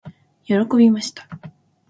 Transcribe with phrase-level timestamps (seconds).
[0.45, 1.27] 喜びました。